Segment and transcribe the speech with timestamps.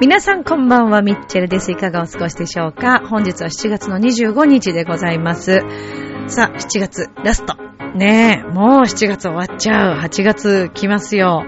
[0.00, 1.70] 皆さんこんばんは、ミッチェルです。
[1.70, 3.06] いかがお過ごしでしょうか？
[3.06, 5.60] 本日は7月の25日でございます。
[6.26, 7.67] さあ、7月ラスト。
[7.98, 9.98] ねえ、もう7月終わっちゃう。
[9.98, 11.44] 8月来ますよ。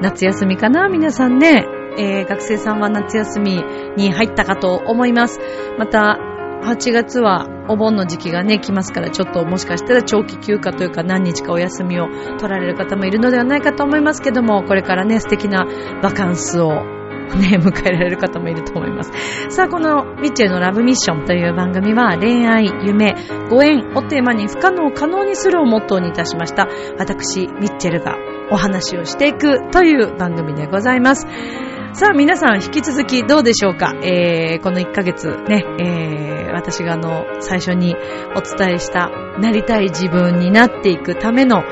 [0.00, 1.66] 夏休みかな皆さんね。
[1.98, 3.62] えー、学生さんは夏休み
[3.98, 5.38] に入ったかと思います。
[5.78, 6.18] また、
[6.62, 12.08] 8月はお盆の時期がね、来ますから、ちょっともしかしたら長期休暇というか何日かお休みを
[12.38, 15.66] 取られる方もいるのではないかと思いますけども、これからね、素敵な
[16.02, 16.99] バカンスを
[17.36, 19.12] ね、 迎えられる方もいると思います。
[19.48, 23.14] さあ、このミッチェルのラブミッションという番組は恋愛、夢、
[23.48, 26.68] ご縁をテーマに不可能を可能にするをモットーにいたしました。
[26.98, 28.16] 私、ミッチェルが
[28.50, 31.26] お話をしていくという番組でございます。
[31.92, 37.96] さあ皆さん引き続きどうでしょうか、えー、この1ヶ月ね、えー、私があの最初に
[38.36, 41.64] お伝えしたなりたい自分になっていくための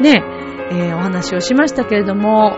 [0.00, 0.22] ね、
[0.70, 2.56] え、お話をしましたけれども、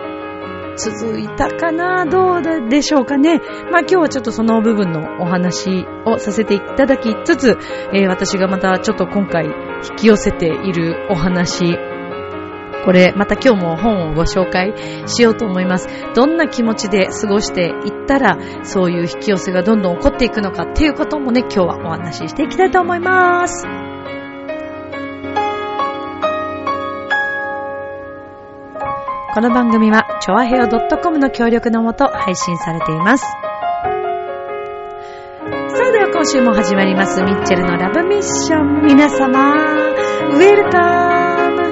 [0.77, 2.06] 続いたかな？
[2.06, 3.41] どうでしょうかね？
[3.70, 7.58] まあ今日はちょっとその部分のお話をさせていただきつつ、
[7.92, 11.78] えー、私がまたちょっと今回引き寄せているお話、
[12.84, 14.75] これまた今日も本をご紹介
[15.06, 15.89] しようと思います。
[16.14, 23.94] どんな気持ちで過ごしていったら、そういう引き寄せがどんどん起こっていくのかっていうこともね、今日はお話ししていきたいと思います。
[29.35, 33.25] この番組は、ちょわへよ .com の協力のもと配信されています。
[33.25, 33.33] さ
[35.89, 38.87] あでは今週も始まります、ミッチェルのラブミッション。
[38.87, 41.65] 皆様、ウェルカム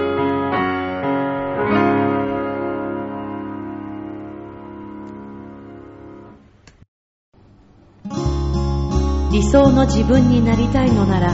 [9.30, 11.32] 理想の自分になりたいのなら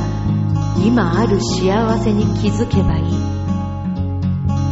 [0.76, 3.37] 今ある幸せに気づけばいい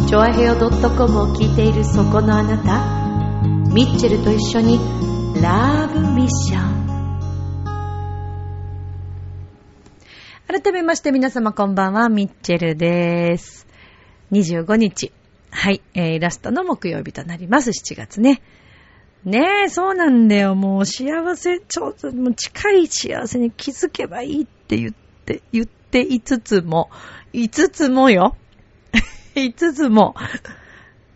[0.06, 3.42] チョアヘオ .com を聞いているそこのあなた
[3.74, 4.78] ミッチェルと一緒に
[5.42, 6.86] ラブミッション。
[10.46, 13.66] 改めまして皆様こんばんはミッチェルです。
[14.30, 15.10] 25日。
[15.50, 17.70] はい、えー、ラストの木曜日となります。
[17.70, 18.42] 7月ね。
[19.24, 20.54] ねえ、そうなんだよ。
[20.54, 26.90] もう幸せ、ちょっと、もう近い幸せに気づけばいいって言って、言っていつつも、
[27.32, 28.36] いつつもよ。
[29.36, 30.14] 言いつつも、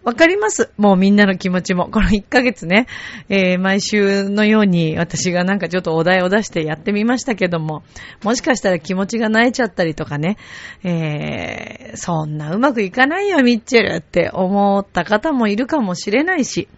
[0.02, 0.70] わかります。
[0.76, 1.88] もうみんなの気持ちも。
[1.90, 2.86] この1ヶ月ね、
[3.28, 7.82] えー、毎週のように私がなんかちょっとお題を出してやってみましたけども、
[8.22, 10.36] もしかしたら気持ちが泣いちゃったりとかね、
[10.84, 16.68] えー、そんなうまくいかないよ、ミッチェルって思った方もいるかもしれないし、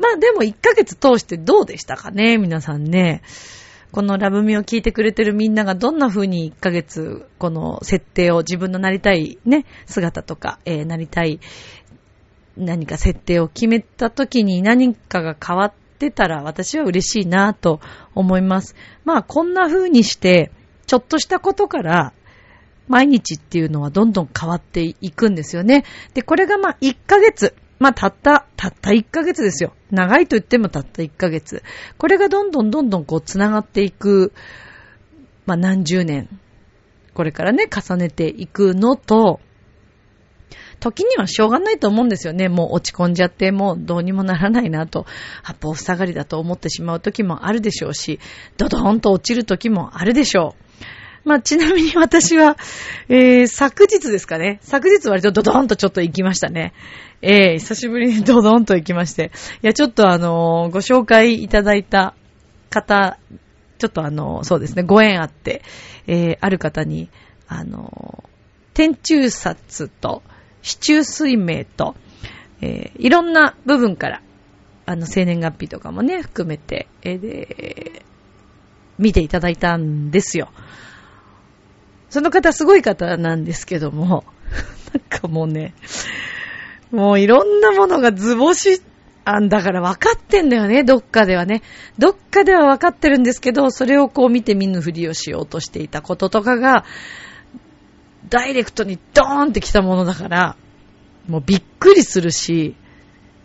[0.00, 3.22] まあでも1ヶ月通してどうでしたかね、皆さんね。
[3.92, 11.40] このラブミを聞いてくれてるみんながどんな風に1ヶ月、この設定を自分のなりたいね、姿とか、えー、なりたい
[12.56, 17.80] 何か設定を決めた時に何かが変わってたら私は嬉しいなと
[18.14, 18.74] 思います。
[19.04, 20.50] まあこんな風にして、
[20.86, 22.14] ちょっとしたことから
[22.88, 25.84] 毎日っていうのはどんどん変わっていくんですよね。
[26.14, 29.74] で、これがまあ1ヶ月、まあ、たった、たった1ヶ月ですよ。
[29.90, 31.64] 長いと言ってもたった1ヶ月。
[31.98, 34.32] これがどんどんどんどんこう繋がっていく、
[35.46, 36.28] まあ、何十年、
[37.12, 39.40] これからね、重ねていくのと、
[40.78, 42.48] 時にはしょうがないと思うんですよね。
[42.48, 45.06] もう落ち込んじゃって、もうどうにもならないなと、
[45.42, 48.20] 八方塞がりだと思ってしまう時もあるでしょうし、
[48.58, 50.71] ドドーンと落ちる時もあるでしょう。
[51.24, 52.56] まあ、ちなみに私は、
[53.08, 54.58] えー、昨日ですかね。
[54.62, 56.72] 昨日割とドドンとちょっと行きましたね。
[57.22, 59.30] えー、久しぶりにドドンと行きまして。
[59.62, 62.14] いや、ちょっとあのー、ご紹介いただいた
[62.70, 63.18] 方、
[63.78, 65.62] ちょっとあのー、そうですね、ご縁あって、
[66.08, 67.08] えー、ある方に、
[67.46, 68.24] あの
[68.74, 70.22] 天中札と、
[70.62, 71.94] 市中水明と、
[72.60, 74.22] えー、いろんな部分から、
[74.86, 78.02] あの、生年月日とかもね、含めて、えー、で、
[78.98, 80.50] 見ていただいたんですよ。
[82.12, 84.24] その方すごい方なんですけども、
[84.92, 85.72] なんかもうね、
[86.90, 88.82] もういろんなものが図星
[89.24, 91.62] あんだから分かってんだよね、どっかではね。
[91.96, 96.84] どっかでは分かってるんですけど、それをこう見て見ぬふりをしようとしていたこととかが、
[98.28, 100.56] ダイレクトにドーンって来たものだから、
[101.26, 102.76] もうびっくりするし、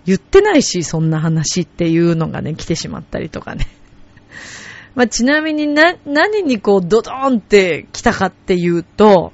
[0.05, 3.65] 言ってないし、そんな話っていうのがね、来てしまったりとかね。
[4.97, 9.31] まあ、ちなみにな、何にこうドドーンって来たかっていうと、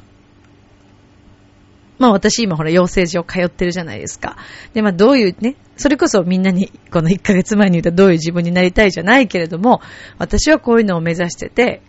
[2.00, 4.36] まあ私今ほら養成所通ってるじゃないですか。
[4.74, 9.80] で、まあどういうね、それこそみんなにこの1ヶ月前に言ったどういう自分になりたいじゃないけれども、
[10.18, 11.81] 私はこういうのを目指してて、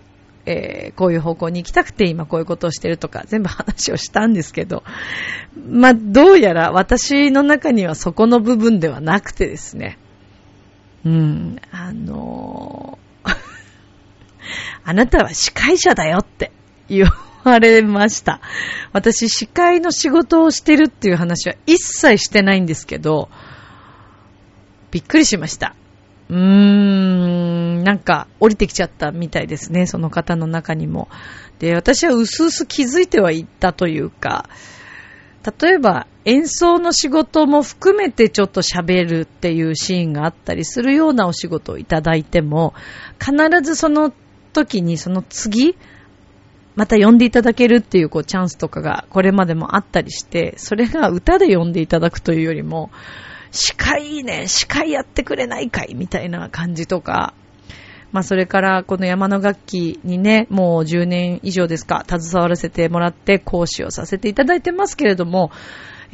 [0.47, 4.85] えー、こういう方向に行きたくて今こういうことをしてるとか全部話をしたんですけど、
[5.69, 9.99] まあどうやら私の中にはそこの部分ではなくてですね、
[11.05, 13.05] うん、あのー、
[14.85, 16.52] あなたは司会者だよって
[16.88, 17.06] 言
[17.44, 18.41] われました。
[18.93, 23.29] 私、司会の仕事をしてるっていう話は一切してないんですけど、
[24.91, 25.75] びっくりしました。
[26.31, 31.08] うーん、なんか降りてきちゃったみたいですね、その方の中にも。
[31.58, 34.49] で、私は薄々気づいてはいったというか、
[35.61, 42.73] 例えば演奏の仕事も含めてちょっと喋るっていうシーンがあったりするようなお仕事をいただいても、
[43.20, 44.12] 必ずその
[44.55, 45.77] 時にその次、
[46.77, 52.91] また呼んでいただけるっていうこうチャンスとかがこれまでもあったりして、それが歌で呼んでいただくというよりも、
[53.51, 57.35] 司会いいね、司会やってくれないかいみたいな感じとか、
[58.11, 65.51] まあそれからこの山の楽器にね、もう10年以上ですか、携わらせてもらって講師をさせていただいてますけれども、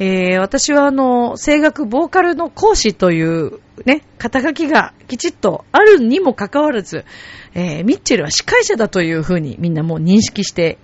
[0.03, 7.05] えー、私はあの、声楽ボーカルの講師というね、肩書きがきちっとあるにもかかわらず、
[7.53, 10.79] えー、ミッチェルは司会者だというふうにみんなもう認識して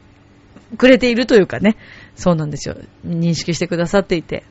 [0.77, 1.77] くれているというかね、
[2.13, 2.75] そうなんですよ。
[3.07, 4.43] 認識してくださっていて。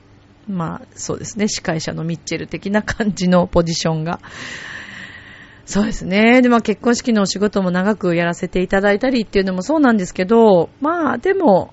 [0.48, 1.46] まあ、そうですね。
[1.46, 4.18] 司会者のミッチェル的な感じのポジションが。
[5.64, 6.42] そうですね。
[6.42, 11.72] で、まあ結婚式のお仕事も長くやらせていただいたりっていうのもそうなんですけど、まあでも、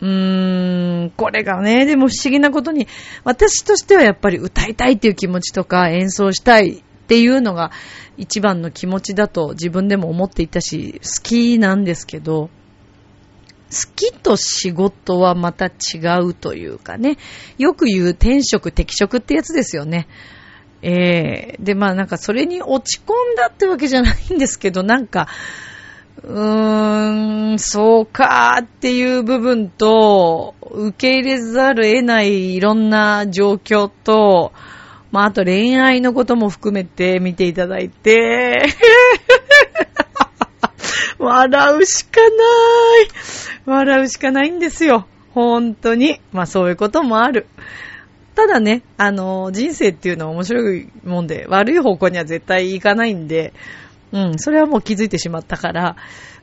[0.00, 2.88] うーん、これがね、でも不思議なことに、
[3.24, 7.70] 私としてはやっぱり歌いたいっていう気持ちとか演奏したいっていうのが
[8.16, 12.50] 一番の気持ちだと自分でも思っていたし、好きなんですけど、
[13.70, 17.18] 好きと仕事はまた違うというかね、
[17.56, 20.08] よく言う転職適職ってやつですよね。
[20.82, 25.28] ええー、で、まあなんかそれに落ち込んだってわけじゃないんですけど、なんか、
[26.22, 34.52] うーん、そうかーっていう部分と、受け入れざる得ないいろんな状況と、
[35.10, 38.68] まあ、あと恋愛のことも含めて見ていただいて、
[41.18, 42.30] 笑うしかない。
[43.66, 45.06] 笑うしかないんですよ。
[45.34, 46.20] 本当に。
[46.32, 47.46] まあそういうこともある。
[48.34, 53.52] ただね、あの、人生っていうのは面白いもんで、悪い方向には絶対行かないんで、
[54.12, 55.96] うん、それはもう気づいてしまったから、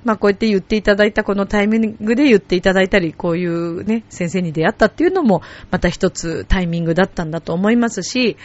[0.03, 8.37] まあこうやって言っていただいたこのタイミングで言っていただいたり、こういうね、先生に出会ったっていうのも、また一つタイミングだったんだと思いますし、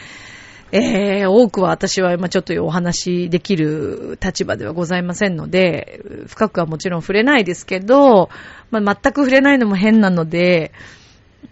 [0.75, 8.31] えー、多くは私は今ちょっとお話できる立場ではございませんので、深くはもちろん触れないですけど、
[8.71, 10.73] まあ、全く触れないのも変なので、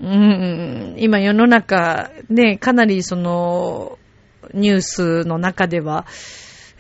[0.01, 3.99] うん、今世の中ね、かなりその、
[4.55, 6.07] ニュースの中では、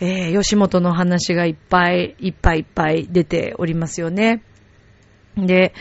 [0.00, 4.42] えー、吉本の話がいっぱいいっぱいいっぱい出ておりますよね。
[5.36, 5.74] で、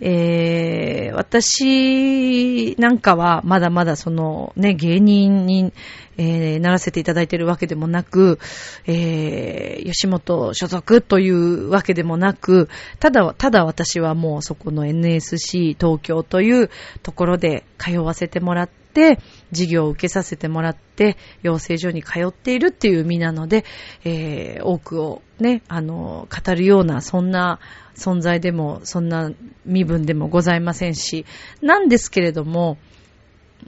[0.00, 5.72] えー、私なんかはまだまだそのね、芸人に、
[6.16, 8.38] えー、ならせていただいているわけでもなく、
[8.86, 12.68] えー、吉本所属というわけでもなく、
[12.98, 16.70] ただ、ただ私はもうそこの NSC 東京という
[17.02, 19.18] ところで通わせてもらって、
[19.50, 23.64] 授業を受けさせてもらって、養成所に通っているっていう身なので、
[24.04, 27.58] えー、多くをね、あの、語るような、そんな
[27.96, 29.32] 存在でも、そんな
[29.64, 31.26] 身分でもございませんし、
[31.62, 32.78] なんですけれども、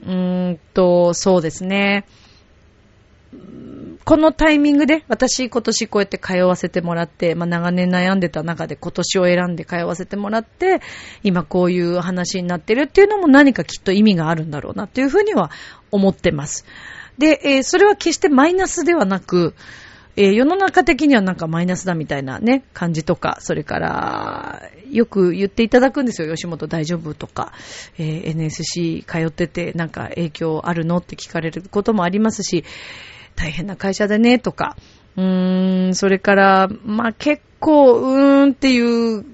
[0.01, 2.05] うーんと、そうですね。
[4.05, 10.81] このタイミングで、私今年こうやって通わせてもらって、まあ長年悩んでた中で今年を選んで通わせてもらって、
[11.23, 15.51] 今こういう話になってるっていうのも何かきっと意味があるんだろうなというふうには
[15.91, 16.65] 思ってます。
[17.17, 19.55] で、えー、それは決してマイナスではなく、
[20.15, 26.33] えー、世の中的にはなんかマイナスだみたいなね、感じとか、それから、よく言っていただくんですよ。
[26.33, 27.51] 吉本大丈夫とか、
[27.97, 32.63] えー、NSC 通っててなんか影響あるのって聞かれることもありますし、
[33.35, 34.77] 大変な会社でね、とか、
[35.17, 39.25] うーん、それから、まあ、結構、うーんっていう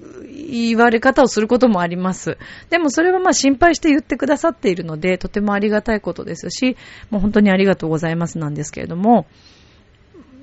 [0.50, 2.38] 言われ方をすることもあります。
[2.70, 6.76] でもそれはまあ心配して言ってくださっているので、とてもありがたいことですし、
[7.10, 9.26] もう本当にありがとうございますなんですけれども、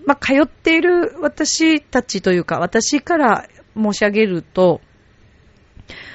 [0.08, 3.46] まあ、通っている私たちというか、私から
[3.76, 4.80] 申し上げると、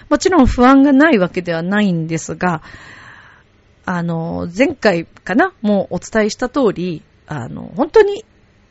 [0.09, 2.63] もちろん不安がないわけではないんですが、
[3.85, 8.25] あの、前回かなもうお伝えした通り、あの、本当に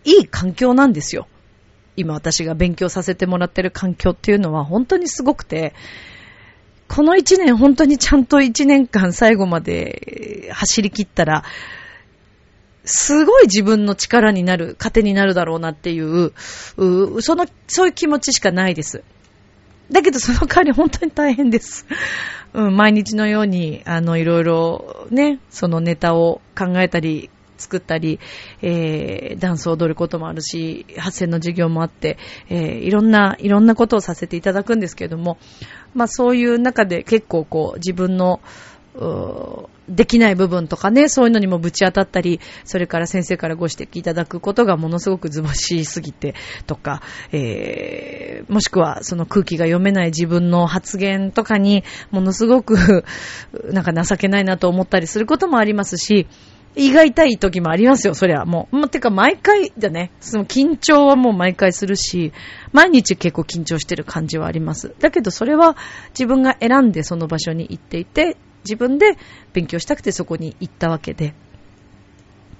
[0.06, 1.28] いい環境なんですよ。
[1.96, 5.76] 今私が勉強させてもらってる環境っていうのは本当にすごくて、
[6.88, 11.44] この一年本当にちゃんと一年間最後まで走り切ったら、
[12.84, 16.34] すごい自分の力になる、糧になるだろうなっていう、
[16.78, 19.04] うその、そういう気持ちしかないです。
[19.92, 21.86] だけどその代わり本当に大変です。
[22.54, 27.30] うん、毎日のように、あの、いろいろね、そのネタを考えたり、
[27.62, 28.20] 作ったり、
[28.64, 32.18] えー、ダンスを踊ることもあるし、発声の授業もあって、
[32.50, 35.38] えー、いろんな、いろんなことをさせていただくんですけれども、
[35.94, 38.42] まあそういう中で結構こう自分の、
[39.88, 46.36] できない部分とかね、そういうのにもぶち当たったり、それから先生からご指摘いただくことがものすごく図星すぎて
[46.68, 53.06] とか、えー、もしくはその空気が読めない自分の発言とかにものすごく
[53.72, 56.28] なんか情けないなと思ったりすることもありますし、
[56.76, 58.46] 胃が痛い時もありますよ、そりゃ。
[58.46, 58.78] もう。
[58.78, 60.12] まてか、毎回だね。
[60.22, 62.32] その緊張はもう毎回するし、
[62.72, 64.96] 毎日結構緊張してる感じはあります。
[65.00, 65.76] だけど、それは
[66.12, 69.18] 自分が選んでその場所に行っていて、自分で
[69.54, 71.34] 勉強したくてそこに行ったわけで。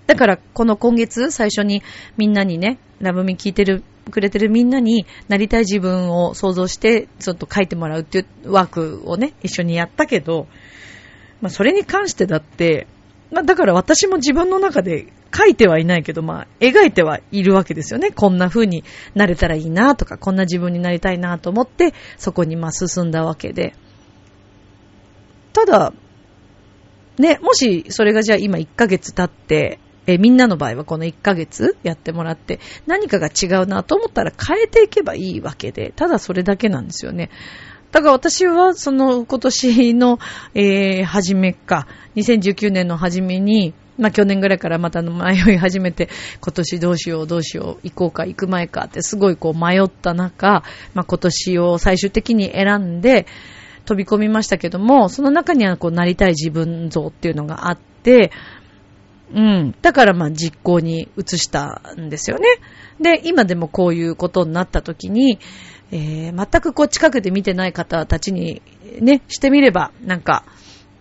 [0.08, 1.84] だから、この今月、最初に
[2.18, 10.48] みんなにね、ラブミ聞いてる、くれてるみんなになりたい自分を想像して、ちょっと書いてもらうっていうワークをね、一緒にやったけど、
[11.40, 12.88] まあ、それに関してだって、
[13.32, 18.12] まあ、だから私も自分の中で書いてはいないけど、まあ、描いてはいるわけですよね。
[18.12, 18.84] こんな風に
[19.16, 23.74] なれたらいいなとか、こんな自分になりたいなと思って、そこにまあ進んだわけで。
[25.54, 25.94] ただ、
[27.18, 37.30] ね、もしそれがじゃあ今1ヶ月経って、えみんなの場合はこの1ヶ月やってもらって、何かが違うなと思ったら変えていけばいいわけで、ただそれだけなんですよね。
[37.92, 40.20] だから私はその今年の、
[40.54, 53.28] えー、初めか、2019年の初めに、まあ去年ぐらいからまた迷い始めて、今年どうしようどうしよう、行こうか行く前かってすごいこう迷った中、まあ今年を最終的に選んで、
[53.86, 58.32] 飛び込みましたけども、その中にはこうなりたい自分像っていうのがあって、
[59.34, 59.76] うん。
[59.82, 62.48] だからまあ実行に移したんですよね。
[63.00, 65.40] で、今でもこういうことになった時に、
[65.92, 68.62] えー、全くこう近くで見てない方たちに
[69.00, 70.46] ね、してみれば、なんか、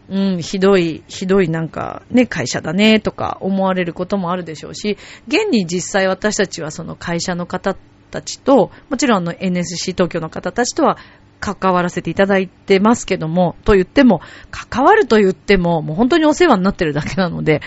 [0.08, 4.96] うん、ひどい、ひどいなんかね、会社だね、とか思われることもあるでしょうし、
[5.28, 7.76] 現に実際私たちはその会社の方
[8.10, 10.98] たちと、もちろんあの NSC 東京の方たちとは
[11.40, 14.20] 関わらせていただいてますけども、と言っても、
[14.50, 17.62] 関わると言っても、もう本当にお世話になってるだけなので、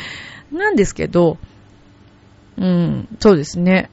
[0.51, 1.37] なんですけど、
[2.57, 3.89] うん、そうですね。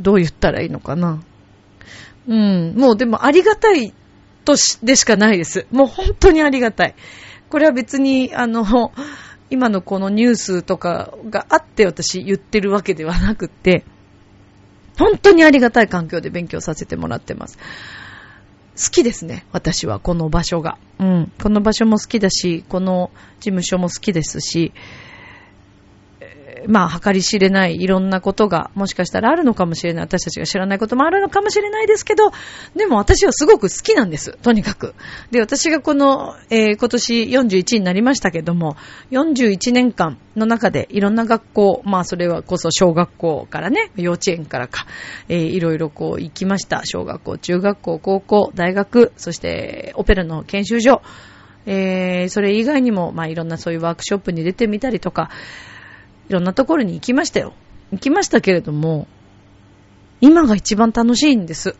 [0.00, 1.22] どう言ったらいいのかな。
[2.26, 3.92] うん、もうでもありがたい
[4.44, 5.66] とし、でしかないです。
[5.70, 6.94] もう本当にありがたい。
[7.50, 8.92] これは別に、あの、
[9.50, 13.84] 今のこのニュースとかがあって私言ってるわけではなくて、
[14.98, 17.58] 本当にありがたい環境で勉強させてもらってます。
[18.76, 20.78] 好きですね、私は、この場所が。
[20.98, 21.32] うん。
[21.42, 23.10] この場所も好きだし、この
[23.40, 24.72] 事務所も好きですし、
[26.68, 30.04] まあ、計り知れないいろんなことが、もしかしたらあるのかもしれない。
[30.04, 32.30] 私たちが知らないこともあるのかもしれないですけど、
[32.76, 34.36] でも私はすごく好きなんです。
[34.42, 34.94] とにかく。
[35.30, 38.76] で、私がこの、えー、今年41になりましたけども、
[39.10, 44.86] 41年間の中でいろんな学校、まあ、それはこそ小学校からね、幼稚園からか、
[45.28, 46.82] えー、いろいろこう行きました。
[46.84, 51.02] 小学校、中学校、高校、大学、そしてオペラの研修所、
[51.66, 55.30] えー、それ以外にも、まあ、いろんなそういうワークショップに出てみたりとか、
[56.28, 57.52] いろんなところに行きましたよ。
[57.92, 59.06] 行きましたけれども、
[60.20, 61.76] 今が一番楽しいんです。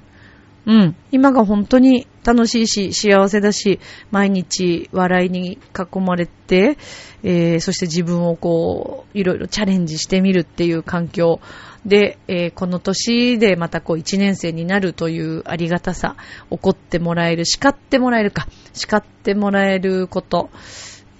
[0.64, 0.96] うん。
[1.10, 3.80] 今が本当に楽しいし、幸せだし、
[4.10, 6.78] 毎日笑いに囲まれて、
[7.24, 11.40] えー、そして自分をこう、いろいろチャレンジしてみるっていう環境
[11.84, 16.16] で、えー、この年でまたこう一年生になるというありがたさ、
[16.50, 20.50] 怒ってもらえる、叱ってもらえるか、叱ってもらえること、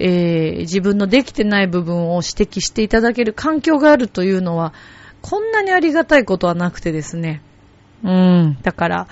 [0.05, 4.75] えー、自分のできてない部分を指摘していただける環境があるというのは、
[5.21, 7.41] こんなにありがたいことはなくてですね。
[8.03, 8.59] うん。
[8.63, 9.09] だから、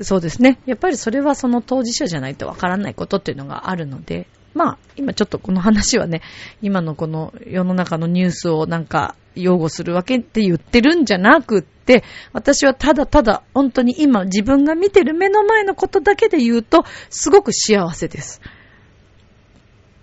[0.00, 0.58] そうですね。
[0.64, 6.22] やっぱりそれはその当事者じゃないとわからないことっていうのがあるので、まあ、今ちょっとこの話はね、
[6.62, 18.40] 今のこの世の中のニュースをなんか擁護するわけって言ってるんじゃなくって、私はただただ本当に今自分が見てる目の前のことだけで言うと、すごく幸せです。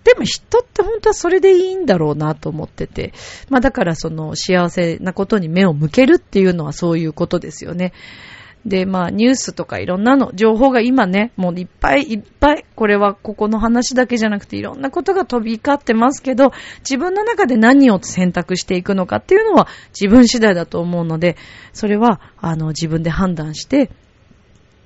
[0.04, 3.12] でも人って本当はそれでいいんだろうなと思ってて。
[3.48, 7.92] まあだからその幸せなことに目を向けるっていうのはそういうことですよね。
[8.64, 21.36] で、まあニュースとかいろんなの、情報が今ね、もういっぱいいっぱい、これはここの話だけじゃなくていろんなことが飛び交ってますけど、自分の中で何を選択していくのかっていうのは自分次第だと思うので、
[21.72, 23.90] それはあの自分で判断して、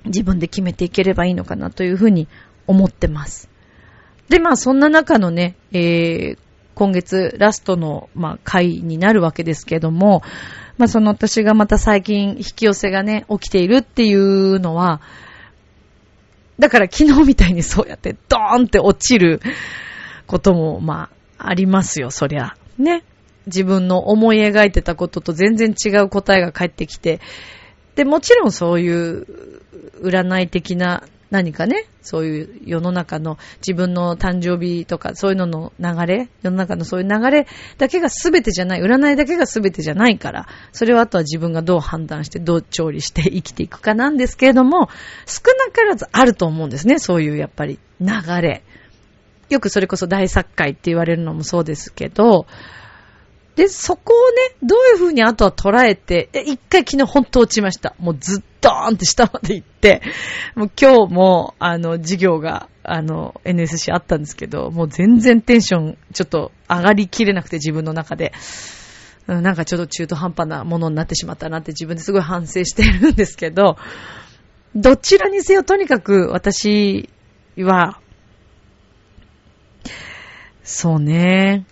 [0.05, 2.27] 自分で決めていければいいのかなというふうに
[2.65, 3.49] 思ってます。
[4.29, 6.37] で、まあそんな中のね、えー、
[6.75, 10.21] 今月ラストの、まあ、回になるわけですけども、
[10.77, 15.01] まあその私がまた最近引き寄せがね、起きているっていうのは、
[16.59, 19.41] だから昨日みたいにそうやってドーンって落ちる
[20.25, 22.55] ことも、まあ、ありますよ、そりゃ。
[22.77, 23.03] ね。
[23.45, 27.21] 自分の思い描いてたことと全然違う答えが返ってきて、
[27.95, 29.25] で、もちろんそういう
[30.01, 44.89] 占い的な何かね、そういう世の中の自分の誕生日とかそういうのの流れ、世の中のそういう流れだけが全てじゃない、占いだけが全てじゃないから、それはあとは自分がどう判断してどう調理して生きていくかなんですけれども、
[45.25, 48.07] 少なからずあると思うんですね、そういうやっぱり流
[48.41, 48.63] れ。
[49.49, 52.47] よくそれこそ大作会って言われるのもそうですけど、
[53.57, 57.95] で、そこをね、どういう風にあとは捉えて、え、一回昨日本当落ちました。
[57.97, 60.03] もうずっとーんって下まで行って、
[60.55, 68.31] もう今日も、あの、授業が、あの、NSC あったんですけど、もう全然テンション、ちょっと上がりきれなくて自分の中で。
[69.25, 73.75] なんかちょっと中途半端なものになってしまったなって自分ですごい反省してるんですけど、
[74.75, 77.09] どちらにせよとにかく私
[77.57, 77.99] は、
[80.63, 81.65] そうね。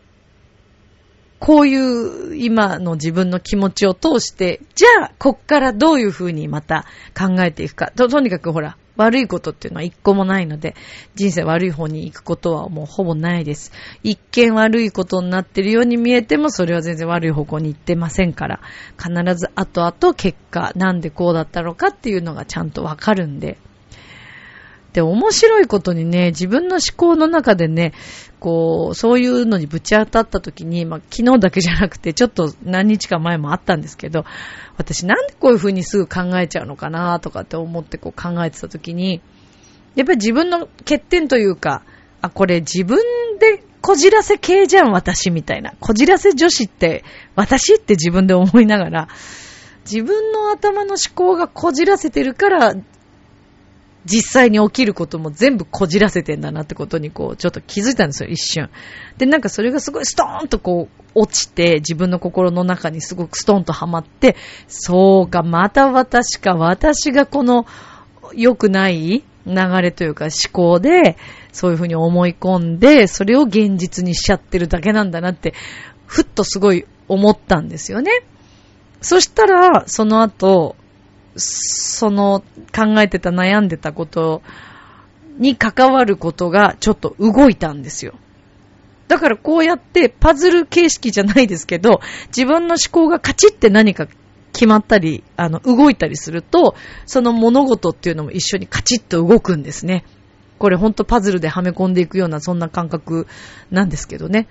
[1.45, 6.85] こういう今の自分の気持ちを通して、じゃあ、こっからどういう風にまた
[7.15, 7.91] 考えていくか。
[7.95, 10.73] と、とにかくほら、悪いことっていうのは一個もないので、
[11.13, 13.71] 人生悪い方に行くことはもうほぼないです。
[14.01, 18.61] 一見悪いことになってるように見えても、それは全然悪い方向に行ってませんから、
[18.97, 23.59] 必ず後々結果、なんでこうだったのかっていうのがちゃんとわかるんで、
[24.93, 27.91] で、面白いことにね、自分の思考の中でね、
[28.45, 34.23] こう、そういうのにぶち当たった時に、まあ、昨日だけじゃなくて、ちょっと何日か前もあったんですけど、
[34.77, 39.19] 私なんでこういう風にすぐ考えちゃうのかなとかって思ってこう考えてた時に、
[39.95, 41.81] やっぱり自分の欠点というか、
[42.21, 42.99] あ、これ自分
[43.39, 45.73] でこじらせ系じゃん、私みたいな。
[45.79, 47.03] こじらせ女子って、
[47.35, 49.07] 私って自分で思いながら、
[49.91, 52.75] 自分の頭の思考がこじらせてるから、
[54.05, 58.69] 実際に起きることも全部こじらせてんだなってことにこう、ちょっと気づいたんですよ、一瞬。
[59.17, 64.35] で、なんかそれがすごいストーンとこう、落ちて、自分の心の中にすごくストーンとはまって、
[64.67, 67.65] そうか、また私か、私がこの
[68.35, 71.17] 良くない流れというか思考で、
[71.51, 75.53] そういうふうに思い込んで、それを現実にしちゃってるだけなんだなって、
[76.05, 78.11] ふっとすごい思ったんですよね。
[79.01, 80.75] そしたら、その後、
[81.35, 82.43] その
[82.73, 84.41] 考えてた悩んでたこと
[85.37, 88.15] に関わることがちょっと動いたんですよ。
[89.07, 94.07] だからこうやってパズル形式じゃないですけど、自分の思考がカチって何か
[94.53, 100.05] 決まったり、あの、動いたりすると、その物事っていうのも一緒にカチッと動くんですね。
[100.57, 103.27] これほんとパズルではめ込んでいくようなそんな感覚
[103.69, 104.47] なんですけどね。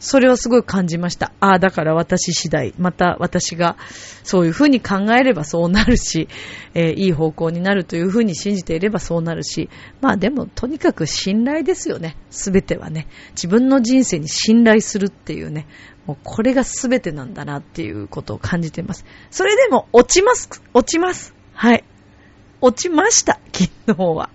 [0.00, 1.32] それはすごい感じました。
[1.40, 3.76] ああ、だから私次第、また私が
[4.24, 6.26] そういうふうに考えればそうなるし、
[6.74, 9.68] えー、いい方向になるというふうに信じていればそうなるし、
[10.00, 12.16] まあでもとにかく信頼ですよね。
[12.30, 13.08] すべてはね。
[13.32, 15.66] 自分の人生に信頼するっていうね、
[16.06, 19.04] もうこれがすべてなんだなっていうことを感じています。
[19.30, 20.48] それでも落ちます。
[20.72, 21.34] 落ちます。
[21.52, 21.84] はい。
[22.62, 23.38] 落ちました。
[23.52, 24.30] 昨日は。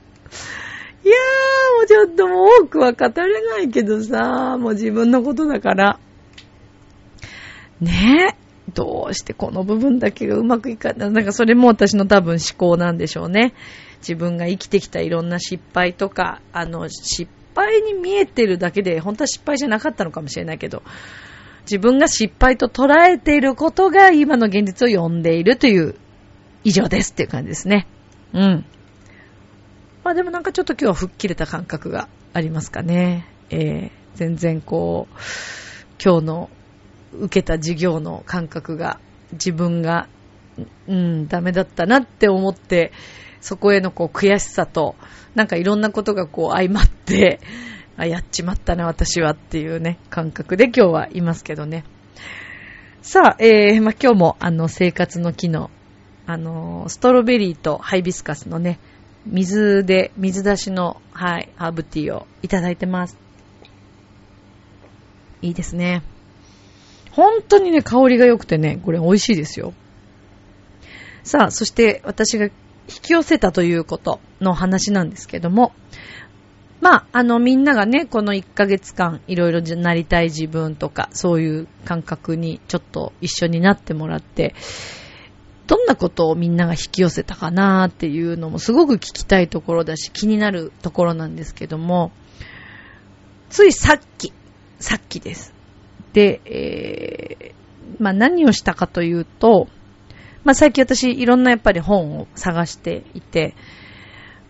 [1.06, 6.00] いやー、もうちょっともう多くは語れないけどさ、もう自分のことだから。
[7.80, 8.46] ねえ。
[8.74, 11.12] どうしてこの部分だけがうまくいかない？
[11.12, 13.54] なんかそれも私の多分思考なんでしょうね。
[14.00, 20.82] 自分が生きてきたいろんな失敗とか、あの、失敗に見えてるだけで、本当は失敗じゃなかったのかもしれないけど、
[21.62, 25.96] 自分が失敗と捉えていることが今の現実を呼んでいるという
[26.64, 27.88] 以上ですっていう感じですね。
[28.34, 28.66] うん。
[30.06, 33.28] まあでもなんかちょっと今日は吹っ切れた感覚がありますかね。
[33.50, 35.16] えー、全然こう、
[36.00, 36.50] 今日の
[37.14, 39.00] 受けた授業の感覚が
[39.32, 40.08] 自分が、
[40.88, 42.92] うん、ダメだったなって思って、
[43.42, 44.96] そこへのこう悔しさと、
[45.34, 47.40] なんかいろんなことがこう相まって、
[47.98, 51.84] あ、やっちまったな私はっていうね、感覚で今日はいますけどね。
[53.02, 55.72] さあ、えー、まあ、今日もあの生活の機能、
[56.28, 58.78] あのストロベリーとハイビスカスのね、
[59.26, 63.18] 水で、水出しの、はい、ハーブティーをいただいてます。
[65.42, 66.04] いいですね。
[67.12, 69.74] 本当にね、香りが良くてね、これ美味しいですよ。
[71.24, 72.52] さあ、そして私が引
[73.02, 75.74] き寄せたということの話なんですけども、
[76.82, 84.54] まあ、あの、みんながね、この1ヶ月間、いろいろなりたい自分とか、そういう感覚にちょっと一緒になってもらって、
[85.68, 92.12] どんなことをみんなが引き寄せたかなっていうのもすごく聞きたいところだし気になるところなんですけども、
[93.50, 94.34] ついさっき、
[94.80, 95.54] さっきです。
[96.14, 99.68] で、えー、まあ何をしたかというと、
[100.44, 103.56] まあ最近私いろんなやっぱり本を探していて、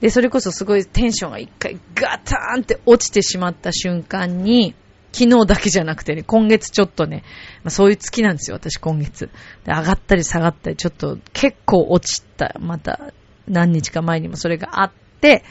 [0.01, 4.75] で、それこそすごいテンションが一回ガターンって落ちてしまった瞬間に、
[5.15, 7.23] 昨日だけじゃなくてね、今月ちょっとね、
[7.63, 9.29] まあ、そういう月なんですよ、私今月。
[9.63, 13.13] で、上がったり下がったり、ちょっと結構落ちた、また
[13.47, 15.45] 何日か前にもそれがあって、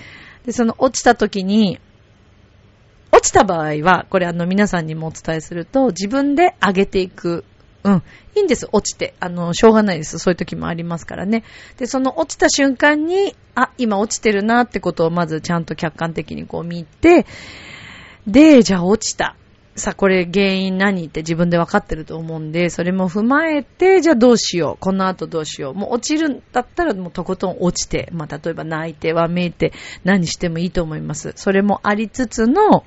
[0.45, 1.81] で、その落ちた時に、
[3.11, 7.45] 落ちた場合は、これあの皆さんにもお伝えすると、自分で上げていく。
[7.85, 8.03] うん。
[8.35, 9.15] いいんです、落ちて。
[9.21, 10.19] あの、しょうがないです。
[10.19, 11.45] そういう時もありますからね。
[11.79, 17.25] で、その落ちた瞬間に、あ、今落ちてるなってことをまずちゃんと客観的にこう見て、
[18.27, 19.37] で、じゃあ落ちた。
[19.77, 24.77] さあ、これ原因何って自分で分かってると思うんで、それも踏まえて、じゃあどうしよう。
[24.79, 25.75] この後どうしよう。
[25.75, 29.73] もう落ちるんだったらもうとことん落ちて、まあ、例えば泣いて、わめいて、
[30.05, 31.33] 何してもいいと思います。
[31.35, 32.85] それもありつつの、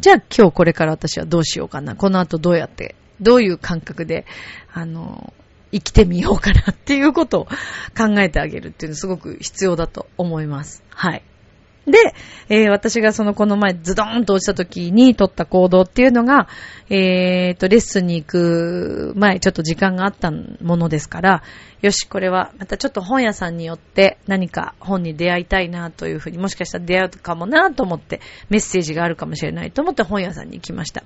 [0.00, 1.96] じゃあ今日これから私はどうしようかな。
[1.96, 4.24] この後どうやって、どういう感覚で、
[4.72, 5.34] あの、
[5.70, 7.44] 生きてみようかなっていうことを
[7.96, 10.82] 考えてあげるっていうのすごく必要だと思います。
[10.88, 11.22] はい。
[11.86, 12.14] で、
[12.48, 16.48] えー、私がそのこの前ズドーンと落ちた時に取った行動っていうのが、
[16.90, 21.42] えーと、レッスンに行く前、ちょっと時間があったものですから、
[21.80, 31.02] よし、これはまたちょっと本屋さんによって何か本に出会いたいなというふうに、もしかしたら出会うかもなと思って、メッセージがあるかもしれないと思って本屋さんに行きました。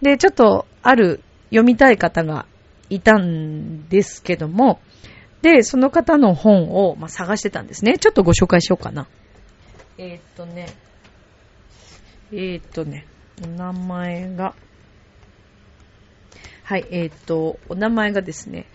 [0.00, 2.46] で、ちょっとある読みたい方が
[2.88, 4.80] いたんですけども、
[5.42, 7.98] で、その方の本を、まあ、探してたんですね。
[7.98, 9.08] ちょっとご紹介しようかな。
[9.96, 10.66] えー、っとね、
[12.32, 13.06] えー、っとね、
[13.44, 14.54] お名前が、
[16.64, 18.66] はい、えー、っと、お名前がですね、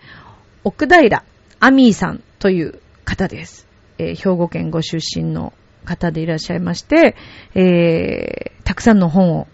[0.64, 1.24] 奥平
[1.60, 3.66] アミーさんという方です。
[3.98, 5.52] えー、兵庫県ご出身の
[5.84, 7.16] 方でいらっしゃいまして、
[7.54, 9.46] えー、たくさんの本を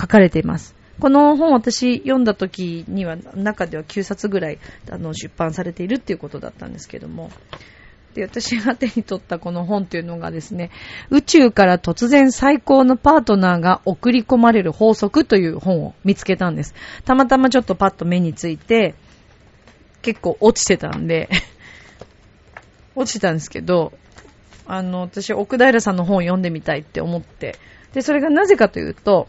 [0.00, 0.74] 書かれています。
[0.98, 4.58] この本私読んだ時には中では9冊ぐらい
[4.90, 7.30] あの出版されているっていうことだったんですけども、
[8.14, 10.70] で、私が手に取ったこの本っていうのがですね、
[11.10, 16.74] 宇宙から突然最高のパートナーが送り込まれる法則という本を見つけたんです。
[17.04, 18.94] たまたまちょっとパッと目について、
[20.02, 21.28] 結構落ちてたんで
[22.94, 23.92] 落ちてたんですけど、
[24.66, 27.58] あの、私、奥平さんの本を読んでみたいって思って、
[27.94, 29.28] で、それがなぜかというと、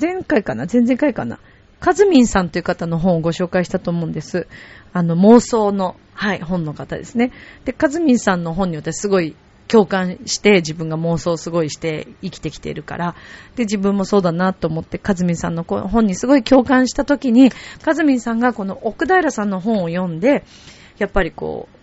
[0.00, 0.66] 前回かな？
[0.70, 1.38] 前々回かな？
[1.80, 4.46] カズミンさんという方の本をご紹介したと思うんです。
[4.92, 7.32] あの、妄想の、はい、本の方ですね。
[7.64, 9.36] で、カズミンさんの本に私すごい
[9.68, 13.14] 共感して自分が妄想をすごいして生きてきているから、
[13.54, 17.52] で、自分もそうだなと思って、カズミンさんの本にすごい共感したときに、
[17.84, 20.44] カズミンさんがこの奥平さんの本を読んで、
[20.98, 21.78] やっぱりこう、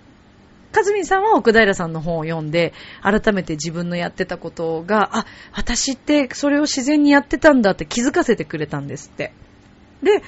[0.74, 9.32] カズミンさんは奥平さんの本を読んで、改めて自分のやってたことが、あ、私ってそれを自然にやってたんだって気づかせてくれたんですって。
[10.06, 10.24] で、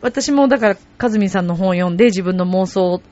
[0.00, 3.02] 私もだから、かずみさんの本を読んで自分の妄想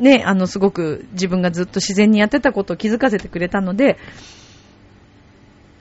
[0.00, 3.98] ね、あの、すごく自分がずっと自然にやってたことを気づかせてくれたので、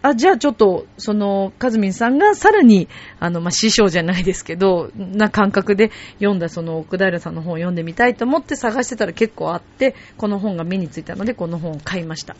[0.02, 2.90] あ、じゃあちょっと、その、かずみんさんがさらに、
[3.22, 12.36] あの、まあ、師匠じゃないですけど、な感覚で読んだその奥平さんの本を読んでみたいと思って探してたら結構あって、この本が目についたので、この本を買いました。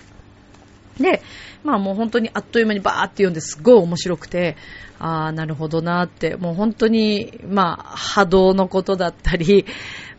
[1.00, 1.22] で、
[1.64, 4.56] まあもう本当にあっという間にバーって読んですごい面白くて、
[5.00, 9.66] ああ、なるほどなって、もう本当に、まあ波動のことだったり、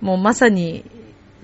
[0.00, 0.84] もうまさに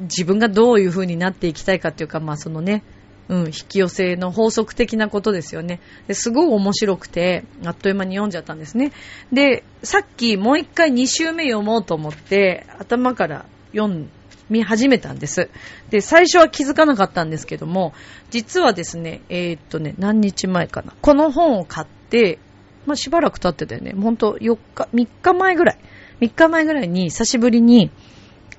[0.00, 2.82] 自分がどういう風になっていきたいかっていうか、まあそのね、
[3.28, 5.80] うん、引き寄せの法則的なことですよね。
[6.08, 8.90] ですごい面白くて、あっという間に読んじゃったんですね。
[9.32, 14.10] で、さっきもう一回2週目読もうと思って、頭から読ん
[14.50, 15.48] 見始めたんです。
[15.90, 17.94] で、最初は気づかなかったんですけども、
[18.30, 20.92] 実はですね、えー、っとね、何日前かな。
[21.00, 22.38] この本を買って、
[22.86, 23.92] まあ、しばらく経ってたよね。
[23.92, 25.78] ほんと4日、3日前ぐらい。
[26.20, 27.90] 3日前ぐらいに久しぶりに、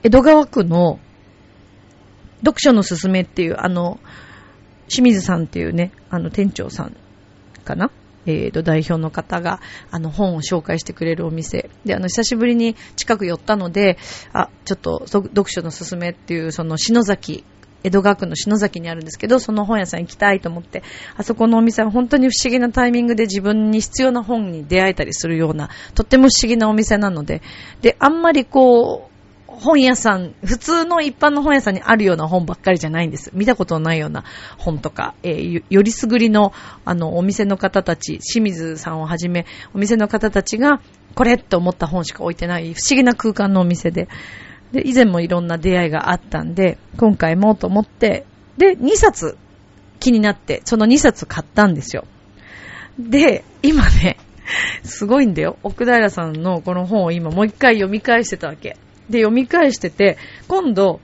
[0.04, 1.00] 江戸川区の
[2.40, 4.00] 読書のすすめっていう、あの、
[4.88, 6.96] 清水さんっていうね、あの店長さん
[7.64, 7.92] かな
[8.26, 11.70] えーと、代表の方が、あの、本を紹介してくれるお店。
[11.86, 13.98] で、あの、久しぶりに近く寄ったので、
[14.34, 17.44] あ、ちょっと、読書のすすめっていう、その、篠崎、
[17.84, 20.84] 江戸川区の篠崎にあるんですけど、その本屋さん行きたいと思って、
[21.18, 27.42] あそこのお店は本当に不思議なタイミングで自分に必要な本に出会えたりするような、とっても不思議なお店なので、
[27.82, 29.11] で、あんまりこう、
[29.60, 33.32] 本屋さん、普通の一般の本屋さんにあるような本ばっかりじゃないんです。
[33.34, 34.24] 見たことのないような
[34.58, 36.54] 本とか、えー、よりすぐりの、
[36.86, 40.82] あの、お店の方たち、清水さんをはじめ、お店の方たちが、
[41.16, 44.08] これって思った本しか置いてない、不思議な空間のお店で。
[44.72, 48.26] で、以前もいろんな出会いがあったんで、今回もと思って、
[48.58, 49.38] で、2冊
[50.00, 52.06] 気になって、その2冊買ったんですよ。
[52.98, 54.18] で、今ね、
[54.84, 55.58] すごいんだよ。
[55.64, 58.78] 奥平さんのこの本を今もう一回読み返してたわけ。
[59.12, 61.00] で、読み返してて、今度、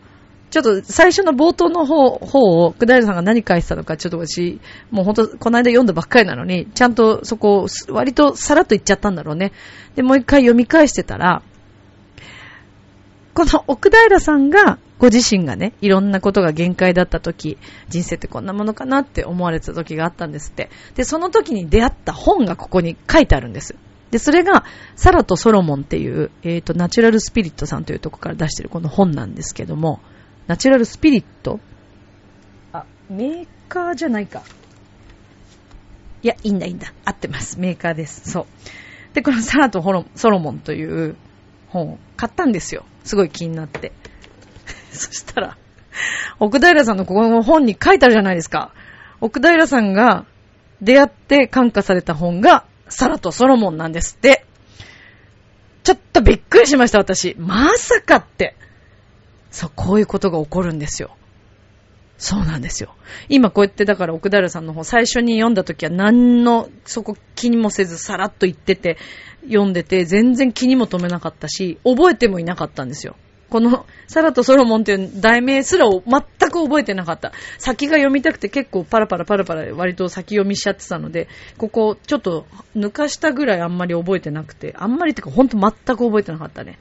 [0.49, 9.51] ちょっと最初の冒頭の方方を、奥平さんが何書いてたのか、ちょっと私、もうほんと、この間読んだばっかりなのに、ちゃんとそこ、割とさらっと言っちゃったんだろうね。
[9.95, 11.41] で、もう一回読み返してたら、
[13.33, 20.71] この奥平さんが、ご自身がね、いろんなことが限界だった時、人生ってこんなものかなって思われてた時があったんですって。
[20.95, 23.75] で、その時に出会った本がここに書いてあるんです。
[24.11, 24.63] で、それが、
[24.95, 29.99] サラとソロモンっていう、えっ、ー、と、ナチュラルスピリットさんというとこから出してるこの本なんですけども、
[30.47, 31.59] ナチュラルスピリット？
[32.71, 34.43] あ、メーカーじゃないか。
[36.23, 36.93] いや、いいんだいいんだ。
[37.05, 37.59] 合ってます。
[37.59, 38.31] メーカーです。
[38.31, 38.45] そう。
[39.13, 39.81] で、このサラと
[40.15, 41.15] ソロモンという
[41.69, 42.85] 本を買ったんですよ。
[43.03, 43.91] すごい気になって。
[44.91, 45.57] そしたら、
[46.39, 48.71] 奥平さんのここの本に書いてあるじゃないですか。
[49.19, 50.25] 奥平さんが
[50.81, 54.45] 出会って感化された本が、サラとソロモンなんですって。
[55.83, 57.35] ちょっとびっくりしました、私。
[57.39, 58.55] まさかって。
[59.51, 61.15] そう、こういうことが起こるんですよ。
[62.17, 62.95] そうなんですよ。
[63.29, 68.97] 今こうやってだから奥平さんの方最初に読んだ時は何のそこ気にもせずさらっと言ってて
[69.43, 73.15] 読んでて全然気にも留めなかったし覚えてもいなかったんですよ。
[73.49, 77.31] この、サラとソロモンっていう題名すらを全く覚えてなかった。
[77.57, 86.79] 先が読みたくて結構パラパラパラパラ割と先読みしちゃってたので、ここちょっと抜かしたぐらいあんまり覚えてなくて、あんまりってかほんと全く覚えてなかったね。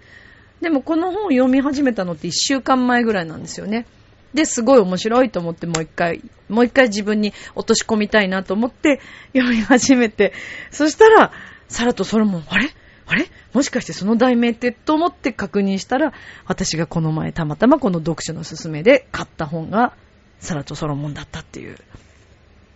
[0.61, 3.87] でもこの本を読み始めたのって1週間前ぐらいなんですよね。
[4.35, 9.00] で、すごい面白いと思ってもう一回、もう一回自分に落とし込みたいなと思って
[9.35, 10.33] 読み始めて、
[10.70, 11.33] そしたら、
[11.68, 12.70] サラとソロモン、あれ？
[13.07, 13.29] あれ？
[13.53, 16.12] もしかしてその題名ってと思って確認したら、
[16.45, 19.95] 私がこの前たまたまこの読書のすすめで買った本が
[20.40, 21.77] サラとソロモンだったっていう。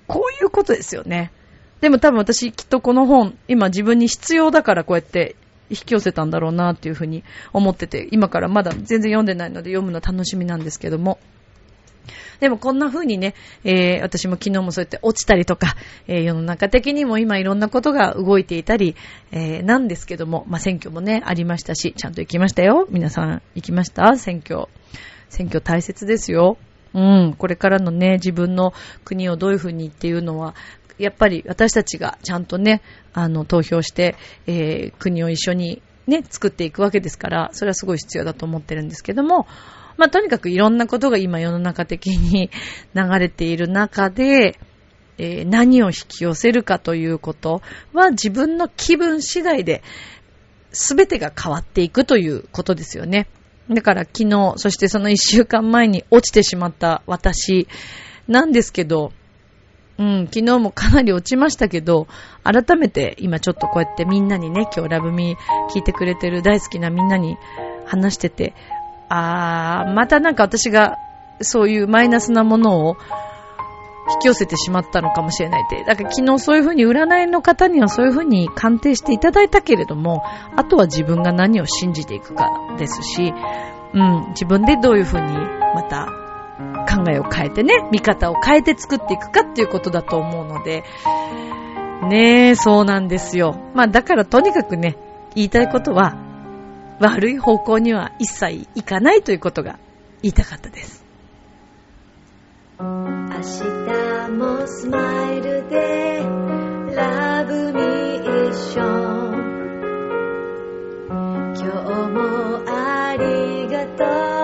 [0.07, 1.33] こういうことですよね。
[1.81, 5.37] でも多分私きっとこの本、今自分に必要だからこうやって
[5.69, 11.19] 引き寄せたんだろうなっていうふうに思ってて、今からまだ全然読んでないので読むの楽しみなんですけども。
[12.41, 15.77] でもこんな風にね、えー、私も昨日もそうやって落ちたりとか、
[16.09, 18.97] えー、世の中的にも今いろんなことが動いていたり、
[19.31, 22.87] えー、なんですけども、まあ、選挙もね、ありましたし、ちゃんと行きましたよ。
[22.91, 24.17] 皆さん行きました？
[24.17, 24.67] 選挙。
[25.29, 26.57] 選挙大切ですよ。
[26.93, 28.73] うん、これからのね、自分の
[29.05, 30.57] 国をどういう風にっていうのは、
[30.99, 39.47] やっぱり私たちがちゃんとね、あの、投票して、えー、国を一緒にね、作っていくわけですから、それはすごい必要だと思ってるんですけども、
[39.97, 42.51] まあ、とにかくいろんなことが今世の中的に
[42.95, 44.59] 流れている中で、
[45.19, 47.61] えー、何を引き寄せるかということ
[47.93, 49.83] は自分の気分次第で
[50.73, 53.29] 全てが変わっていくということですよね。
[53.69, 57.69] だから昨日、そしてその一週間前に落ちてしまった私
[58.27, 59.13] なんですけど、
[59.99, 62.09] うん、昨日もかなり落ちましたけど、
[62.43, 67.37] 改めて今ちょっとこうやってみんなにね、今日ラブミー聞いてくれてる大好きなみんなに
[67.87, 68.55] 話してて、
[69.11, 70.97] あー、またなんか私が
[71.41, 72.97] そういうマイナスなものを
[74.13, 75.85] 引き寄せてしまったのかもしれないって。
[75.85, 80.23] だから昨日そういうふうに占いの方にはそういうふうに鑑定していただいたけれども、
[80.57, 83.33] あとは自分が何を信じていくかですし、
[83.95, 85.27] うん、自分でどういうふうに
[85.75, 86.07] また
[86.89, 90.85] 考えを変えてね、見方を変えて作っていくかっていうことだと思うので、
[92.09, 93.57] ねえ、そうなんですよ。
[93.75, 94.97] まあだからとにかくね、
[95.35, 96.17] 言いたいことは、
[97.01, 99.79] 悪い方向には一切行かないということが
[100.23, 101.03] 言いたかったです。
[102.79, 106.23] 明日もスマイルで
[106.95, 109.41] ラブミッション
[111.57, 111.65] 今日
[112.11, 114.40] もありがとう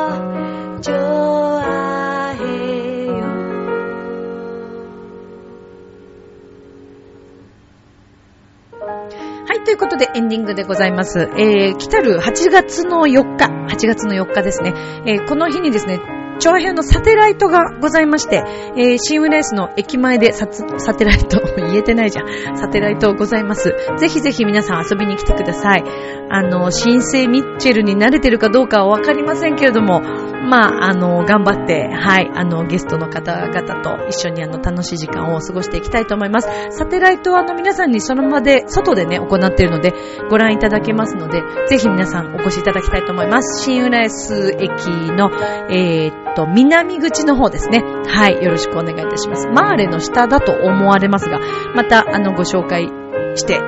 [9.65, 11.29] ということでエンディングでございます。
[11.37, 14.75] えー、来たる8月の4日、8月の4日ですね。
[15.05, 16.01] えー、この日にですね、
[16.39, 18.43] 長編のサテライトがございまして、
[18.77, 22.57] えー、シンウレースの駅前でササテライト、言えてないじゃん。
[22.57, 23.75] サテライトございます。
[23.99, 25.85] ぜひぜひ皆さん遊びに来てください。
[26.29, 30.01] あの、新生ミッチェルに慣れてるかどうかはわかりませんけれども、
[30.47, 36.49] まあ、あの、頑張って、はい、あの、ゲストの方々と一緒にあの、楽しい時間を過ごしていきたいと思います。
[36.71, 39.93] サテライトはあの、皆さんにその場で、外でね、行っているので、
[40.31, 43.65] ご覧いただけますので、ぜひ皆さんお越しいただきたいと思います。
[43.65, 45.31] 新浦安駅の、
[45.71, 47.83] えー、と、南口の方ですね。
[48.07, 49.49] はい、よろしくお願いいたします。
[49.49, 51.41] マーレの下だと思われますが、
[51.75, 52.89] また、あの、ご紹介
[53.35, 53.61] して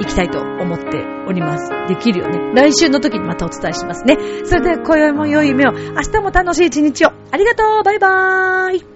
[0.00, 1.70] いきたいと思っております。
[1.88, 2.38] できるよね。
[2.54, 4.16] 来週の時にまたお伝えしますね。
[4.44, 7.10] それでは今宵も良い夢を、明日も楽しい一日を。
[7.30, 8.93] ありがとうバイバーイ